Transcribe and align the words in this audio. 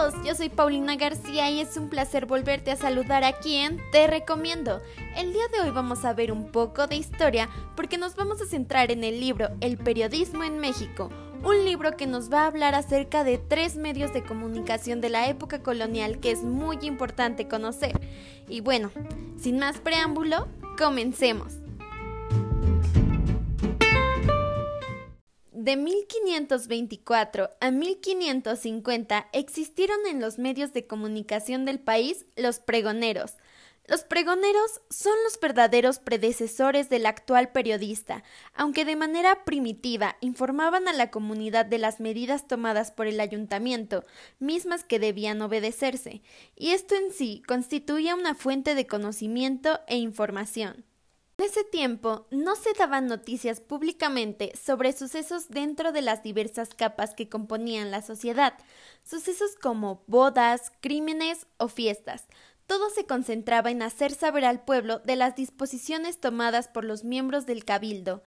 todos, 0.00 0.14
yo 0.24 0.34
soy 0.34 0.48
Paulina 0.48 0.96
García 0.96 1.50
y 1.50 1.60
es 1.60 1.76
un 1.76 1.90
placer 1.90 2.24
volverte 2.24 2.70
a 2.70 2.76
saludar 2.76 3.22
aquí 3.22 3.56
en 3.56 3.78
Te 3.92 4.06
Recomiendo. 4.06 4.80
El 5.14 5.34
día 5.34 5.42
de 5.52 5.60
hoy 5.60 5.70
vamos 5.72 6.06
a 6.06 6.14
ver 6.14 6.32
un 6.32 6.50
poco 6.50 6.86
de 6.86 6.96
historia 6.96 7.50
porque 7.76 7.98
nos 7.98 8.16
vamos 8.16 8.40
a 8.40 8.46
centrar 8.46 8.90
en 8.90 9.04
el 9.04 9.20
libro 9.20 9.50
El 9.60 9.76
periodismo 9.76 10.42
en 10.42 10.58
México, 10.58 11.10
un 11.42 11.66
libro 11.66 11.98
que 11.98 12.06
nos 12.06 12.32
va 12.32 12.44
a 12.44 12.46
hablar 12.46 12.74
acerca 12.74 13.24
de 13.24 13.36
tres 13.36 13.76
medios 13.76 14.14
de 14.14 14.24
comunicación 14.24 15.02
de 15.02 15.10
la 15.10 15.28
época 15.28 15.62
colonial 15.62 16.18
que 16.18 16.30
es 16.30 16.44
muy 16.44 16.78
importante 16.80 17.46
conocer. 17.46 18.00
Y 18.48 18.62
bueno, 18.62 18.90
sin 19.38 19.58
más 19.58 19.80
preámbulo, 19.80 20.48
comencemos. 20.78 21.52
De 25.62 25.76
1524 25.76 27.50
a 27.60 27.70
1550 27.70 29.28
existieron 29.34 29.98
en 30.08 30.18
los 30.18 30.38
medios 30.38 30.72
de 30.72 30.86
comunicación 30.86 31.66
del 31.66 31.78
país 31.78 32.24
los 32.34 32.60
pregoneros. 32.60 33.34
Los 33.86 34.04
pregoneros 34.04 34.80
son 34.88 35.12
los 35.22 35.38
verdaderos 35.38 35.98
predecesores 35.98 36.88
del 36.88 37.04
actual 37.04 37.52
periodista, 37.52 38.24
aunque 38.54 38.86
de 38.86 38.96
manera 38.96 39.44
primitiva 39.44 40.16
informaban 40.22 40.88
a 40.88 40.94
la 40.94 41.10
comunidad 41.10 41.66
de 41.66 41.76
las 41.76 42.00
medidas 42.00 42.48
tomadas 42.48 42.90
por 42.90 43.06
el 43.06 43.20
ayuntamiento, 43.20 44.02
mismas 44.38 44.82
que 44.82 44.98
debían 44.98 45.42
obedecerse, 45.42 46.22
y 46.56 46.70
esto 46.70 46.94
en 46.94 47.12
sí 47.12 47.42
constituía 47.46 48.14
una 48.14 48.34
fuente 48.34 48.74
de 48.74 48.86
conocimiento 48.86 49.78
e 49.88 49.98
información. 49.98 50.86
En 51.40 51.46
ese 51.46 51.64
tiempo 51.64 52.26
no 52.30 52.54
se 52.54 52.74
daban 52.74 53.06
noticias 53.06 53.62
públicamente 53.62 54.52
sobre 54.62 54.92
sucesos 54.92 55.48
dentro 55.48 55.90
de 55.90 56.02
las 56.02 56.22
diversas 56.22 56.74
capas 56.74 57.14
que 57.14 57.30
componían 57.30 57.90
la 57.90 58.02
sociedad, 58.02 58.52
sucesos 59.04 59.56
como 59.56 60.04
bodas, 60.06 60.70
crímenes 60.82 61.46
o 61.56 61.68
fiestas. 61.68 62.26
Todo 62.66 62.90
se 62.90 63.06
concentraba 63.06 63.70
en 63.70 63.80
hacer 63.80 64.12
saber 64.12 64.44
al 64.44 64.66
pueblo 64.66 64.98
de 64.98 65.16
las 65.16 65.34
disposiciones 65.34 66.20
tomadas 66.20 66.68
por 66.68 66.84
los 66.84 67.04
miembros 67.04 67.46
del 67.46 67.64
cabildo. 67.64 68.22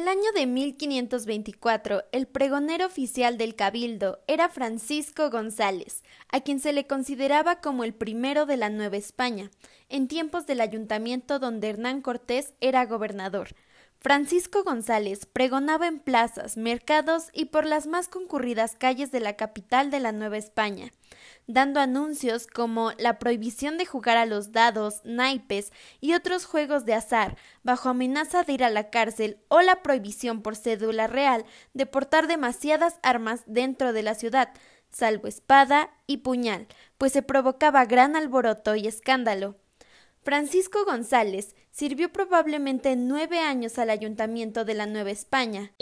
El 0.00 0.08
año 0.08 0.32
de 0.34 0.46
1524, 0.46 2.04
el 2.12 2.26
pregonero 2.26 2.86
oficial 2.86 3.36
del 3.36 3.54
Cabildo 3.54 4.20
era 4.26 4.48
Francisco 4.48 5.28
González, 5.28 6.02
a 6.32 6.40
quien 6.40 6.58
se 6.58 6.72
le 6.72 6.86
consideraba 6.86 7.60
como 7.60 7.84
el 7.84 7.92
primero 7.92 8.46
de 8.46 8.56
la 8.56 8.70
Nueva 8.70 8.96
España, 8.96 9.50
en 9.90 10.08
tiempos 10.08 10.46
del 10.46 10.62
ayuntamiento 10.62 11.38
donde 11.38 11.68
Hernán 11.68 12.00
Cortés 12.00 12.54
era 12.62 12.86
gobernador. 12.86 13.48
Francisco 14.02 14.64
González 14.64 15.26
pregonaba 15.26 15.86
en 15.86 15.98
plazas, 15.98 16.56
mercados 16.56 17.28
y 17.34 17.46
por 17.46 17.66
las 17.66 17.86
más 17.86 18.08
concurridas 18.08 18.74
calles 18.74 19.12
de 19.12 19.20
la 19.20 19.36
capital 19.36 19.90
de 19.90 20.00
la 20.00 20.10
Nueva 20.10 20.38
España, 20.38 20.90
dando 21.46 21.80
anuncios 21.80 22.46
como 22.46 22.92
la 22.96 23.18
prohibición 23.18 23.76
de 23.76 23.84
jugar 23.84 24.16
a 24.16 24.24
los 24.24 24.52
dados, 24.52 25.02
naipes 25.04 25.70
y 26.00 26.14
otros 26.14 26.46
juegos 26.46 26.86
de 26.86 26.94
azar, 26.94 27.36
bajo 27.62 27.90
amenaza 27.90 28.42
de 28.42 28.54
ir 28.54 28.64
a 28.64 28.70
la 28.70 28.88
cárcel 28.88 29.36
o 29.48 29.60
la 29.60 29.82
prohibición 29.82 30.40
por 30.40 30.56
cédula 30.56 31.06
real 31.06 31.44
de 31.74 31.84
portar 31.84 32.26
demasiadas 32.26 32.98
armas 33.02 33.42
dentro 33.44 33.92
de 33.92 34.02
la 34.02 34.14
ciudad, 34.14 34.54
salvo 34.90 35.28
espada 35.28 35.90
y 36.06 36.18
puñal, 36.18 36.68
pues 36.96 37.12
se 37.12 37.20
provocaba 37.20 37.84
gran 37.84 38.16
alboroto 38.16 38.76
y 38.76 38.86
escándalo. 38.86 39.59
Francisco 40.22 40.84
González 40.84 41.54
sirvió 41.70 42.12
probablemente 42.12 42.94
nueve 42.94 43.38
años 43.38 43.78
al 43.78 43.88
ayuntamiento 43.88 44.66
de 44.66 44.74
la 44.74 44.84
Nueva 44.84 45.10
España. 45.10 45.72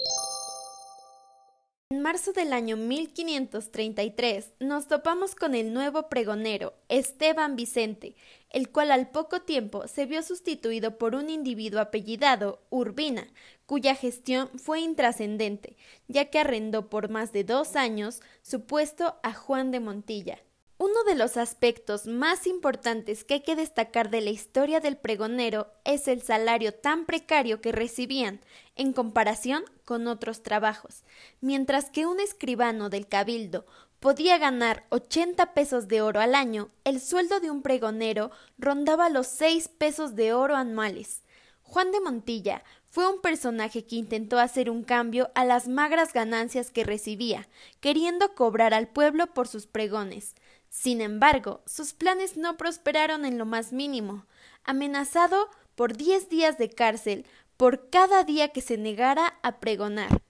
En 1.90 2.02
marzo 2.02 2.32
del 2.32 2.52
año 2.52 2.76
1533 2.76 4.52
nos 4.60 4.86
topamos 4.86 5.34
con 5.34 5.56
el 5.56 5.72
nuevo 5.72 6.08
pregonero, 6.08 6.74
Esteban 6.88 7.56
Vicente, 7.56 8.14
el 8.50 8.70
cual 8.70 8.92
al 8.92 9.10
poco 9.10 9.42
tiempo 9.42 9.88
se 9.88 10.06
vio 10.06 10.22
sustituido 10.22 10.98
por 10.98 11.16
un 11.16 11.30
individuo 11.30 11.80
apellidado 11.80 12.62
Urbina, 12.70 13.26
cuya 13.66 13.96
gestión 13.96 14.50
fue 14.56 14.80
intrascendente, 14.80 15.76
ya 16.06 16.26
que 16.26 16.38
arrendó 16.38 16.88
por 16.88 17.10
más 17.10 17.32
de 17.32 17.42
dos 17.42 17.74
años 17.74 18.20
su 18.42 18.66
puesto 18.66 19.16
a 19.24 19.32
Juan 19.32 19.72
de 19.72 19.80
Montilla, 19.80 20.38
uno 20.78 21.02
de 21.04 21.16
los 21.16 21.36
aspectos 21.36 22.06
más 22.06 22.46
importantes 22.46 23.24
que 23.24 23.34
hay 23.34 23.40
que 23.40 23.56
destacar 23.56 24.10
de 24.10 24.20
la 24.20 24.30
historia 24.30 24.78
del 24.78 24.96
pregonero 24.96 25.66
es 25.84 26.06
el 26.06 26.22
salario 26.22 26.72
tan 26.72 27.04
precario 27.04 27.60
que 27.60 27.72
recibían 27.72 28.40
en 28.76 28.92
comparación 28.92 29.64
con 29.84 30.06
otros 30.06 30.44
trabajos, 30.44 31.02
mientras 31.40 31.90
que 31.90 32.06
un 32.06 32.20
escribano 32.20 32.90
del 32.90 33.08
cabildo 33.08 33.66
podía 33.98 34.38
ganar 34.38 34.86
80 34.90 35.52
pesos 35.52 35.88
de 35.88 36.00
oro 36.00 36.20
al 36.20 36.36
año, 36.36 36.70
el 36.84 37.00
sueldo 37.00 37.40
de 37.40 37.50
un 37.50 37.62
pregonero 37.62 38.30
rondaba 38.56 39.08
los 39.08 39.26
6 39.26 39.68
pesos 39.78 40.14
de 40.14 40.32
oro 40.32 40.54
anuales. 40.54 41.22
Juan 41.62 41.90
de 41.90 42.00
Montilla 42.00 42.62
fue 42.88 43.12
un 43.12 43.20
personaje 43.20 43.84
que 43.84 43.96
intentó 43.96 44.38
hacer 44.38 44.70
un 44.70 44.84
cambio 44.84 45.30
a 45.34 45.44
las 45.44 45.66
magras 45.66 46.12
ganancias 46.12 46.70
que 46.70 46.84
recibía, 46.84 47.48
queriendo 47.80 48.34
cobrar 48.34 48.72
al 48.72 48.88
pueblo 48.88 49.26
por 49.34 49.48
sus 49.48 49.66
pregones. 49.66 50.34
Sin 50.68 51.00
embargo, 51.00 51.62
sus 51.66 51.92
planes 51.92 52.36
no 52.36 52.56
prosperaron 52.56 53.24
en 53.24 53.38
lo 53.38 53.46
más 53.46 53.72
mínimo, 53.72 54.26
amenazado 54.64 55.48
por 55.74 55.96
diez 55.96 56.28
días 56.28 56.58
de 56.58 56.70
cárcel 56.70 57.26
por 57.56 57.90
cada 57.90 58.24
día 58.24 58.48
que 58.48 58.60
se 58.60 58.78
negara 58.78 59.38
a 59.42 59.60
pregonar. 59.60 60.22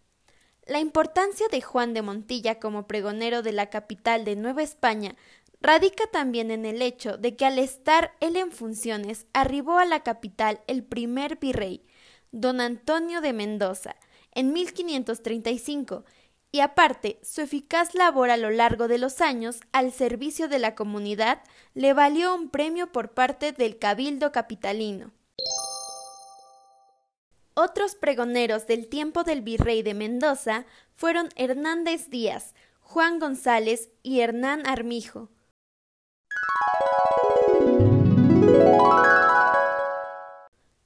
La 0.67 0.81
importancia 0.81 1.47
de 1.51 1.63
Juan 1.63 1.95
de 1.95 2.03
Montilla 2.03 2.59
como 2.59 2.87
pregonero 2.87 3.43
de 3.43 3.53
la 3.53 3.71
capital 3.71 4.25
de 4.25 4.37
Nueva 4.37 4.63
España 4.63 5.17
radica 5.61 6.05
también 6.13 6.51
en 6.51 6.67
el 6.67 6.83
hecho 6.83 7.17
de 7.17 7.37
que 7.37 7.47
al 7.47 7.59
estar 7.59 8.13
él 8.21 8.37
en 8.37 8.53
funciones 8.53 9.27
arribó 9.33 9.79
a 9.79 9.87
la 9.87 10.03
capital 10.03 10.61
el 10.67 10.85
primer 10.85 11.39
virrey, 11.39 11.85
don 12.33 12.61
Antonio 12.61 13.21
de 13.21 13.33
Mendoza, 13.33 13.97
en 14.33 14.53
1535, 14.53 16.05
y 16.51 16.61
aparte, 16.61 17.21
su 17.23 17.43
eficaz 17.43 17.95
labor 17.95 18.31
a 18.31 18.39
lo 18.39 18.51
largo 18.51 18.89
de 18.89 18.99
los 18.99 19.21
años 19.21 19.61
al 19.73 19.93
servicio 19.93 20.49
de 20.49 20.59
la 20.59 20.75
comunidad 20.75 21.43
le 21.75 21.93
valió 21.93 22.35
un 22.35 22.49
premio 22.49 22.91
por 22.91 23.13
parte 23.13 23.53
del 23.53 23.79
Cabildo 23.79 24.33
Capitalino. 24.33 25.13
Otros 27.53 27.97
pregoneros 27.97 28.67
del 28.67 28.89
tiempo 28.89 29.25
del 29.25 29.43
virrey 29.43 29.83
de 29.83 29.93
Mendoza 29.93 30.65
fueron 30.95 31.29
Hernández 31.37 32.09
Díaz, 32.09 32.55
Juan 32.81 33.19
González 33.19 33.91
y 34.03 34.21
Hernán 34.21 34.67
Armijo. 34.67 35.29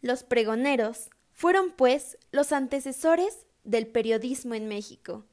Los 0.00 0.25
pregoneros 0.25 1.11
fueron, 1.31 1.71
pues, 1.71 2.19
los 2.33 2.50
antecesores 2.50 3.47
del 3.62 3.87
periodismo 3.87 4.55
en 4.55 4.67
México. 4.67 5.25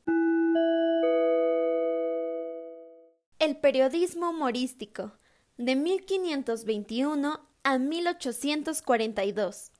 El 3.39 3.55
periodismo 3.55 4.31
humorístico, 4.31 5.13
de 5.55 5.77
1521 5.77 7.39
a 7.63 7.77
1842. 7.77 9.71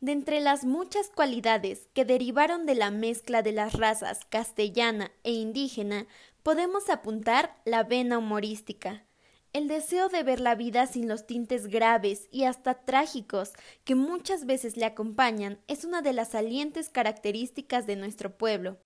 De 0.00 0.10
entre 0.10 0.40
las 0.40 0.64
muchas 0.64 1.08
cualidades 1.08 1.86
que 1.94 2.04
derivaron 2.04 2.66
de 2.66 2.74
la 2.74 2.90
mezcla 2.90 3.42
de 3.42 3.52
las 3.52 3.74
razas 3.74 4.24
castellana 4.24 5.12
e 5.22 5.30
indígena, 5.30 6.08
podemos 6.42 6.90
apuntar 6.90 7.54
la 7.64 7.84
vena 7.84 8.18
humorística, 8.18 9.04
el 9.52 9.68
deseo 9.68 10.08
de 10.08 10.24
ver 10.24 10.40
la 10.40 10.56
vida 10.56 10.88
sin 10.88 11.06
los 11.06 11.24
tintes 11.24 11.68
graves 11.68 12.26
y 12.32 12.44
hasta 12.44 12.74
trágicos 12.74 13.52
que 13.84 13.94
muchas 13.94 14.44
veces 14.44 14.76
le 14.76 14.86
acompañan 14.86 15.60
es 15.68 15.84
una 15.84 16.02
de 16.02 16.14
las 16.14 16.30
salientes 16.30 16.88
características 16.88 17.86
de 17.86 17.94
nuestro 17.94 18.36
pueblo. 18.36 18.78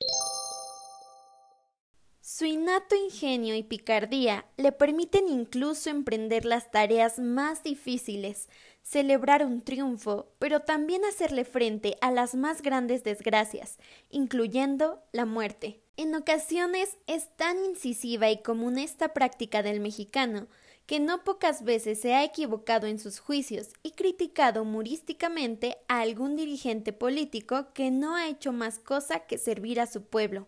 Su 2.24 2.44
innato 2.44 2.94
ingenio 2.94 3.56
y 3.56 3.64
picardía 3.64 4.46
le 4.56 4.70
permiten 4.70 5.26
incluso 5.26 5.90
emprender 5.90 6.44
las 6.44 6.70
tareas 6.70 7.19
más 7.19 7.64
difíciles, 7.64 8.48
celebrar 8.80 9.44
un 9.44 9.60
triunfo, 9.60 10.32
pero 10.38 10.60
también 10.60 11.04
hacerle 11.04 11.44
frente 11.44 11.96
a 12.00 12.12
las 12.12 12.36
más 12.36 12.62
grandes 12.62 13.02
desgracias, 13.02 13.76
incluyendo 14.08 15.02
la 15.10 15.26
muerte. 15.26 15.82
En 15.96 16.14
ocasiones 16.14 16.96
es 17.08 17.36
tan 17.36 17.58
incisiva 17.64 18.30
y 18.30 18.40
común 18.40 18.78
esta 18.78 19.12
práctica 19.14 19.64
del 19.64 19.80
mexicano 19.80 20.46
que 20.86 21.00
no 21.00 21.25
pocas 21.25 21.64
veces 21.64 22.00
se 22.00 22.14
ha 22.14 22.22
equivocado 22.22 22.86
en 22.86 23.00
sus 23.00 23.18
juicios 23.18 23.70
y 23.82 23.92
criticado 23.92 24.62
humorísticamente 24.62 25.78
a 25.88 26.02
algún 26.02 26.36
dirigente 26.36 26.92
político 26.92 27.72
que 27.75 27.90
no 27.90 28.14
ha 28.14 28.28
hecho 28.28 28.52
más 28.52 28.78
cosa 28.78 29.26
que 29.26 29.38
servir 29.38 29.80
a 29.80 29.88
su 29.88 30.04
pueblo. 30.04 30.46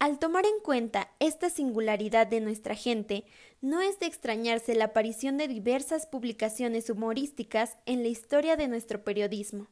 Al 0.00 0.20
tomar 0.20 0.46
en 0.46 0.60
cuenta 0.62 1.10
esta 1.18 1.50
singularidad 1.50 2.28
de 2.28 2.40
nuestra 2.40 2.76
gente, 2.76 3.24
no 3.60 3.80
es 3.80 3.98
de 3.98 4.06
extrañarse 4.06 4.76
la 4.76 4.86
aparición 4.86 5.36
de 5.38 5.48
diversas 5.48 6.06
publicaciones 6.06 6.88
humorísticas 6.88 7.76
en 7.84 8.02
la 8.02 8.08
historia 8.08 8.56
de 8.56 8.68
nuestro 8.68 9.02
periodismo. 9.02 9.66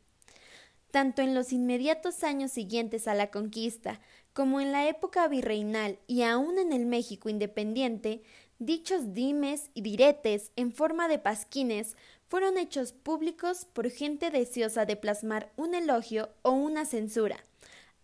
tanto 0.91 1.21
en 1.21 1.35
los 1.35 1.53
inmediatos 1.53 2.25
años 2.25 2.53
siguientes 2.53 3.07
a 3.07 3.13
la 3.13 3.31
conquista, 3.31 4.01
como 4.33 4.61
en 4.61 4.73
la 4.73 4.89
época 4.89 5.29
virreinal 5.29 5.99
y 6.07 6.23
aún 6.23 6.59
en 6.59 6.73
el 6.73 6.87
México 6.87 7.29
independiente, 7.29 8.23
dichos 8.59 9.13
dimes 9.13 9.71
y 9.75 9.83
diretes 9.83 10.53
en 10.57 10.73
forma 10.73 11.07
de 11.09 11.19
pasquines 11.19 11.97
fueron 12.29 12.57
hechos 12.57 12.93
públicos 12.93 13.67
por 13.75 13.91
gente 13.91 14.31
deseosa 14.31 14.87
de 14.87 14.97
plasmar 14.97 15.53
un 15.57 15.75
elogio 15.75 16.31
o 16.41 16.53
una 16.53 16.87
censura. 16.87 17.45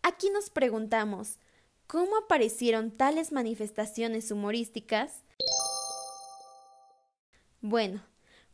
Aquí 0.02 0.28
nos 0.28 0.50
preguntamos, 0.50 1.38
¿cómo 1.92 2.16
aparecieron 2.16 2.90
tales 2.90 3.32
manifestaciones 3.32 4.30
humorísticas? 4.30 5.24
Bueno, 7.60 8.02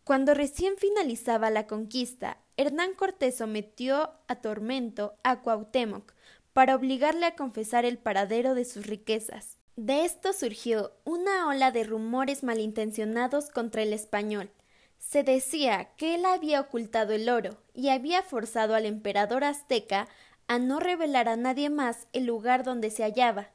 cuando 0.03 0.35
recién 0.35 0.77
finalizaba 0.77 1.49
la 1.49 1.69
conquista, 1.69 2.39
Hernán 2.57 2.95
Cortés 2.95 3.37
sometió 3.37 4.11
a 4.27 4.41
tormento 4.41 5.15
a 5.23 5.41
Cuauhtémoc 5.43 6.15
para 6.53 6.75
obligarle 6.75 7.27
a 7.27 7.37
confesar 7.37 7.85
el 7.85 7.97
paradero 7.97 8.57
de 8.57 8.65
sus 8.65 8.89
riquezas. 8.89 9.59
De 9.77 10.05
esto 10.05 10.33
surgió 10.33 10.91
una 11.05 11.47
ola 11.47 11.71
de 11.71 11.85
rumores 11.85 12.43
malintencionados 12.43 13.51
contra 13.51 13.85
el 13.85 13.93
español. 13.93 14.51
Se 14.99 15.23
decía 15.23 15.91
que 15.97 16.17
él 16.17 16.25
había 16.25 16.61
ocultado 16.61 17.13
el 17.13 17.29
oro 17.29 17.57
y 17.73 17.91
había 17.91 18.25
forzado 18.25 18.75
al 18.75 18.85
emperador 18.85 19.45
azteca 19.45 20.09
a 20.49 20.59
no 20.59 20.81
revelar 20.81 21.29
a 21.29 21.37
nadie 21.37 21.71
más 21.71 22.09
el 22.13 22.25
lugar 22.25 22.65
donde 22.65 22.91
se 22.91 23.05
hallaba. 23.05 23.51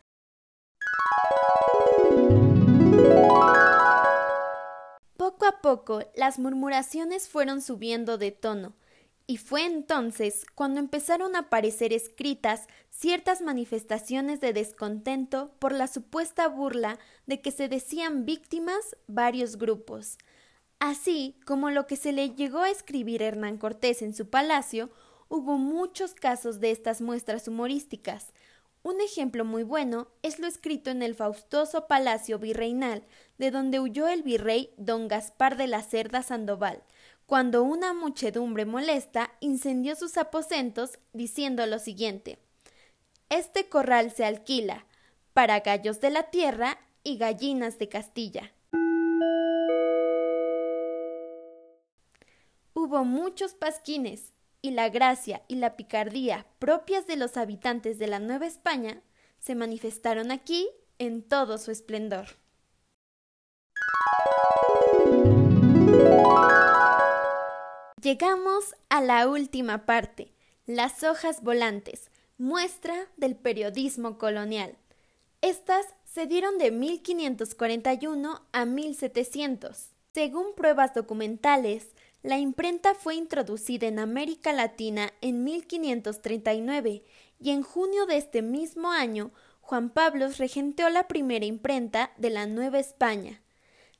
Poco 5.17 5.45
a 5.45 5.61
poco 5.61 6.03
las 6.15 6.39
murmuraciones 6.39 7.27
fueron 7.27 7.61
subiendo 7.61 8.17
de 8.17 8.31
tono, 8.31 8.73
y 9.25 9.37
fue 9.37 9.65
entonces 9.65 10.45
cuando 10.53 10.79
empezaron 10.79 11.35
a 11.35 11.39
aparecer 11.39 11.93
escritas 11.93 12.67
ciertas 12.89 13.41
manifestaciones 13.41 14.41
de 14.41 14.53
descontento 14.53 15.51
por 15.59 15.71
la 15.71 15.87
supuesta 15.87 16.47
burla 16.47 16.99
de 17.25 17.41
que 17.41 17.51
se 17.51 17.69
decían 17.69 18.25
víctimas 18.25 18.97
varios 19.07 19.57
grupos, 19.57 20.17
así 20.79 21.39
como 21.45 21.71
lo 21.71 21.87
que 21.87 21.95
se 21.95 22.11
le 22.11 22.31
llegó 22.31 22.59
a 22.59 22.69
escribir 22.69 23.21
Hernán 23.21 23.57
Cortés 23.57 24.01
en 24.01 24.13
su 24.13 24.29
palacio, 24.29 24.89
hubo 25.33 25.57
muchos 25.57 26.13
casos 26.13 26.59
de 26.59 26.69
estas 26.69 27.01
muestras 27.01 27.47
humorísticas, 27.47 28.33
un 28.83 29.01
ejemplo 29.01 29.43
muy 29.43 29.63
bueno 29.63 30.07
es 30.21 30.37
lo 30.37 30.45
escrito 30.45 30.91
en 30.91 31.01
el 31.01 31.15
faustoso 31.15 31.87
palacio 31.87 32.37
virreinal, 32.37 33.03
de 33.39 33.49
donde 33.49 33.79
huyó 33.79 34.07
el 34.07 34.21
virrey 34.21 34.69
don 34.77 35.07
Gaspar 35.07 35.57
de 35.57 35.65
la 35.65 35.81
Cerda 35.81 36.21
Sandoval, 36.21 36.83
cuando 37.25 37.63
una 37.63 37.95
muchedumbre 37.95 38.67
molesta 38.67 39.31
incendió 39.39 39.95
sus 39.95 40.17
aposentos 40.17 40.99
diciendo 41.13 41.65
lo 41.65 41.79
siguiente 41.79 42.37
Este 43.29 43.67
corral 43.69 44.11
se 44.11 44.25
alquila 44.25 44.85
para 45.33 45.61
gallos 45.61 45.99
de 45.99 46.11
la 46.11 46.29
tierra 46.29 46.77
y 47.01 47.17
gallinas 47.17 47.79
de 47.79 47.89
Castilla. 47.89 48.53
Hubo 52.75 53.03
muchos 53.03 53.55
pasquines, 53.55 54.33
y 54.63 54.71
la 54.71 54.89
gracia 54.89 55.43
y 55.47 55.57
la 55.57 55.75
picardía 55.75 56.47
propias 56.57 57.05
de 57.05 57.17
los 57.17 57.37
habitantes 57.37 57.99
de 57.99 58.07
la 58.07 58.19
Nueva 58.19 58.47
España 58.47 59.03
se 59.37 59.55
manifestaron 59.55 60.31
aquí 60.31 60.67
en 60.97 61.21
todo 61.21 61.57
su 61.57 61.69
esplendor. 61.69 62.27
Llegamos 68.01 68.73
a 68.89 69.01
la 69.01 69.27
última 69.27 69.85
parte, 69.85 70.33
las 70.65 71.03
hojas 71.03 71.43
volantes, 71.43 72.09
muestra 72.37 72.95
del 73.17 73.35
periodismo 73.35 74.17
colonial. 74.17 74.77
Estas 75.41 75.85
se 76.05 76.25
dieron 76.25 76.57
de 76.57 76.71
1541 76.71 78.41
a 78.53 78.65
1700. 78.65 79.89
Según 80.13 80.55
pruebas 80.55 80.93
documentales, 80.93 81.87
la 82.23 82.37
imprenta 82.37 82.95
fue 82.95 83.15
introducida 83.15 83.85
en 83.85 83.99
América 83.99 84.53
Latina 84.53 85.13
en 85.19 85.43
1539 85.43 87.03
y 87.39 87.49
en 87.51 87.63
junio 87.63 88.05
de 88.05 88.15
este 88.15 88.41
mismo 88.41 88.91
año 88.91 89.31
Juan 89.59 89.89
Pablo 89.89 90.29
regenteó 90.37 90.89
la 90.89 91.09
primera 91.09 91.45
imprenta 91.45 92.13
de 92.17 92.29
la 92.29 92.47
Nueva 92.47 92.79
España. 92.79 93.41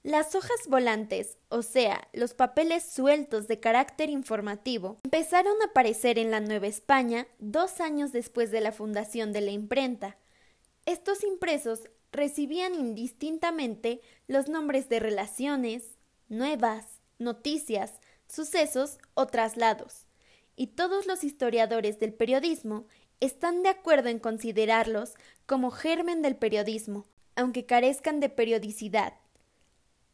Las 0.04 0.36
hojas 0.36 0.68
volantes, 0.68 1.38
o 1.50 1.62
sea, 1.62 2.08
los 2.14 2.34
papeles 2.34 2.84
sueltos 2.84 3.48
de 3.48 3.60
carácter 3.60 4.10
informativo, 4.10 5.00
empezaron 5.04 5.62
a 5.62 5.66
aparecer 5.66 6.18
en 6.18 6.32
la 6.32 6.40
Nueva 6.40 6.68
España 6.68 7.28
dos 7.40 7.82
años 7.82 8.14
después 8.14 8.52
de 8.52 8.62
la 8.62 8.72
fundación 8.72 9.34
de 9.34 9.42
la 9.42 9.52
imprenta. 9.52 10.18
Estos 10.86 11.24
impresos 11.24 11.90
recibían 12.14 12.76
indistintamente 12.76 14.02
los 14.28 14.48
nombres 14.48 14.88
de 14.88 15.00
relaciones, 15.00 15.98
nuevas, 16.30 16.86
noticias, 17.20 17.94
sucesos 18.34 18.98
o 19.14 19.28
traslados, 19.28 20.08
y 20.56 20.68
todos 20.68 21.06
los 21.06 21.24
historiadores 21.24 22.00
del 22.00 22.14
periodismo 22.14 22.86
están 23.20 23.64
de 23.64 23.70
acuerdo 23.70 24.10
en 24.10 24.20
considerarlos 24.20 25.14
como 25.46 25.72
germen 25.72 26.22
del 26.22 26.36
periodismo, 26.36 27.06
aunque 27.36 27.66
carezcan 27.66 28.20
de 28.20 28.30
periodicidad. 28.30 29.14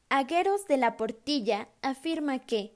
Agueros 0.09 0.67
de 0.67 0.77
la 0.77 0.97
Portilla 0.97 1.69
afirma 1.81 2.39
que 2.39 2.75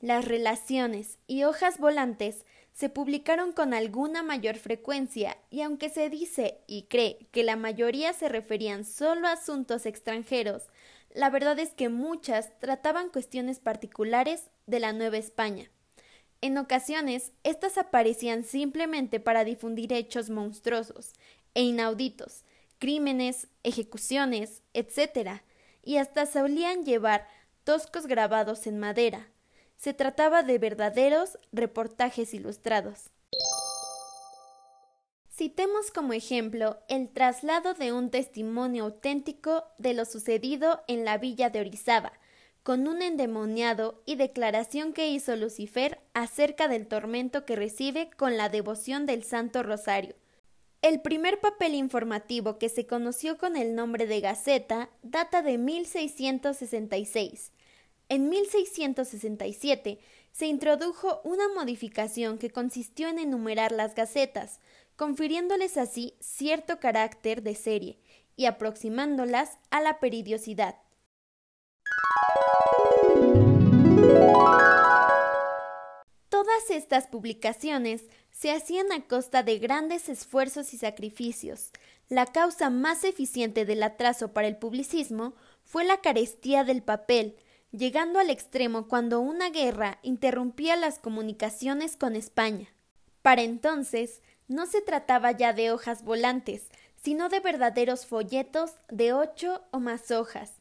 las 0.00 0.24
relaciones 0.24 1.18
y 1.26 1.44
hojas 1.44 1.78
volantes 1.78 2.44
se 2.72 2.88
publicaron 2.88 3.52
con 3.52 3.72
alguna 3.72 4.22
mayor 4.22 4.56
frecuencia 4.56 5.38
y 5.48 5.62
aunque 5.62 5.88
se 5.88 6.10
dice 6.10 6.58
y 6.66 6.82
cree 6.84 7.26
que 7.30 7.44
la 7.44 7.56
mayoría 7.56 8.12
se 8.12 8.28
referían 8.28 8.84
solo 8.84 9.28
a 9.28 9.32
asuntos 9.32 9.86
extranjeros, 9.86 10.64
la 11.14 11.30
verdad 11.30 11.58
es 11.58 11.70
que 11.70 11.88
muchas 11.88 12.58
trataban 12.58 13.08
cuestiones 13.08 13.60
particulares 13.60 14.50
de 14.66 14.80
la 14.80 14.92
Nueva 14.92 15.18
España. 15.18 15.70
En 16.40 16.58
ocasiones, 16.58 17.32
estas 17.42 17.78
aparecían 17.78 18.44
simplemente 18.44 19.20
para 19.20 19.44
difundir 19.44 19.92
hechos 19.92 20.30
monstruosos 20.30 21.12
e 21.54 21.62
inauditos, 21.62 22.44
crímenes, 22.78 23.48
ejecuciones, 23.62 24.62
etc., 24.74 25.40
y 25.82 25.98
hasta 25.98 26.26
solían 26.26 26.84
llevar 26.84 27.28
toscos 27.62 28.06
grabados 28.06 28.66
en 28.66 28.78
madera. 28.78 29.28
Se 29.76 29.92
trataba 29.92 30.42
de 30.42 30.58
verdaderos 30.58 31.38
reportajes 31.52 32.32
ilustrados. 32.32 33.10
Citemos 35.30 35.90
como 35.90 36.12
ejemplo 36.12 36.78
el 36.88 37.08
traslado 37.08 37.74
de 37.74 37.92
un 37.92 38.10
testimonio 38.10 38.84
auténtico 38.84 39.64
de 39.78 39.92
lo 39.92 40.04
sucedido 40.04 40.82
en 40.86 41.04
la 41.04 41.18
villa 41.18 41.50
de 41.50 41.60
Orizaba, 41.60 42.12
con 42.64 42.88
un 42.88 43.02
endemoniado 43.02 44.02
y 44.06 44.16
declaración 44.16 44.94
que 44.94 45.10
hizo 45.10 45.36
Lucifer 45.36 46.00
acerca 46.14 46.66
del 46.66 46.88
tormento 46.88 47.44
que 47.44 47.56
recibe 47.56 48.08
con 48.16 48.38
la 48.38 48.48
devoción 48.48 49.04
del 49.04 49.22
Santo 49.22 49.62
Rosario. 49.62 50.16
El 50.80 51.02
primer 51.02 51.40
papel 51.40 51.74
informativo 51.74 52.58
que 52.58 52.70
se 52.70 52.86
conoció 52.86 53.36
con 53.36 53.56
el 53.56 53.74
nombre 53.74 54.06
de 54.06 54.20
Gaceta 54.20 54.88
data 55.02 55.42
de 55.42 55.58
1666. 55.58 57.52
En 58.08 58.30
1667 58.30 59.98
se 60.32 60.46
introdujo 60.46 61.20
una 61.22 61.48
modificación 61.54 62.38
que 62.38 62.48
consistió 62.48 63.08
en 63.08 63.18
enumerar 63.18 63.72
las 63.72 63.94
gacetas, 63.94 64.60
confiriéndoles 64.96 65.76
así 65.76 66.14
cierto 66.18 66.80
carácter 66.80 67.42
de 67.42 67.56
serie 67.56 67.98
y 68.36 68.46
aproximándolas 68.46 69.58
a 69.70 69.82
la 69.82 70.00
peridiosidad. 70.00 70.76
Todas 76.54 76.70
estas 76.70 77.08
publicaciones 77.08 78.04
se 78.30 78.52
hacían 78.52 78.92
a 78.92 79.08
costa 79.08 79.42
de 79.42 79.58
grandes 79.58 80.08
esfuerzos 80.08 80.72
y 80.72 80.78
sacrificios. 80.78 81.70
La 82.08 82.26
causa 82.26 82.70
más 82.70 83.02
eficiente 83.02 83.64
del 83.64 83.82
atraso 83.82 84.32
para 84.32 84.46
el 84.46 84.56
publicismo 84.56 85.34
fue 85.64 85.84
la 85.84 86.00
carestía 86.00 86.62
del 86.62 86.80
papel, 86.80 87.34
llegando 87.72 88.20
al 88.20 88.30
extremo 88.30 88.86
cuando 88.86 89.18
una 89.18 89.50
guerra 89.50 89.98
interrumpía 90.02 90.76
las 90.76 91.00
comunicaciones 91.00 91.96
con 91.96 92.14
España. 92.14 92.68
Para 93.20 93.42
entonces, 93.42 94.22
no 94.46 94.66
se 94.66 94.80
trataba 94.80 95.32
ya 95.32 95.54
de 95.54 95.72
hojas 95.72 96.04
volantes, 96.04 96.68
sino 97.02 97.30
de 97.30 97.40
verdaderos 97.40 98.06
folletos 98.06 98.74
de 98.90 99.12
ocho 99.12 99.62
o 99.72 99.80
más 99.80 100.12
hojas. 100.12 100.52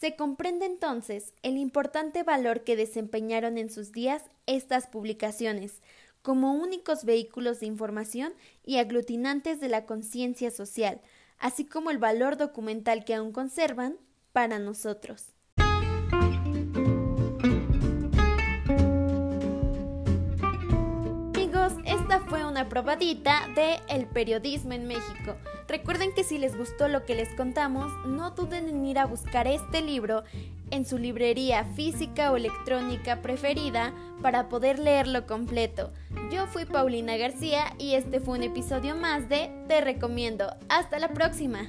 Se 0.00 0.16
comprende 0.16 0.64
entonces 0.64 1.34
el 1.42 1.58
importante 1.58 2.22
valor 2.22 2.64
que 2.64 2.74
desempeñaron 2.74 3.58
en 3.58 3.68
sus 3.70 3.92
días 3.92 4.22
estas 4.46 4.86
publicaciones, 4.86 5.82
como 6.22 6.54
únicos 6.54 7.04
vehículos 7.04 7.60
de 7.60 7.66
información 7.66 8.32
y 8.64 8.78
aglutinantes 8.78 9.60
de 9.60 9.68
la 9.68 9.84
conciencia 9.84 10.50
social, 10.50 11.02
así 11.38 11.66
como 11.66 11.90
el 11.90 11.98
valor 11.98 12.38
documental 12.38 13.04
que 13.04 13.14
aún 13.14 13.32
conservan 13.32 13.98
para 14.32 14.58
nosotros. 14.58 15.34
Probadita 22.70 23.48
de 23.54 23.80
El 23.88 24.06
periodismo 24.06 24.72
en 24.72 24.86
México. 24.86 25.36
Recuerden 25.68 26.14
que 26.14 26.24
si 26.24 26.38
les 26.38 26.56
gustó 26.56 26.88
lo 26.88 27.04
que 27.04 27.14
les 27.14 27.28
contamos, 27.34 27.92
no 28.06 28.30
duden 28.30 28.68
en 28.68 28.86
ir 28.86 28.98
a 28.98 29.04
buscar 29.04 29.46
este 29.46 29.82
libro 29.82 30.24
en 30.70 30.86
su 30.86 30.96
librería 30.96 31.64
física 31.76 32.32
o 32.32 32.36
electrónica 32.36 33.20
preferida 33.20 33.92
para 34.22 34.48
poder 34.48 34.78
leerlo 34.78 35.26
completo. 35.26 35.90
Yo 36.32 36.46
fui 36.46 36.64
Paulina 36.64 37.16
García 37.16 37.74
y 37.78 37.94
este 37.94 38.20
fue 38.20 38.38
un 38.38 38.44
episodio 38.44 38.96
más 38.96 39.28
de 39.28 39.50
Te 39.68 39.80
recomiendo. 39.80 40.54
Hasta 40.68 40.98
la 40.98 41.08
próxima. 41.08 41.66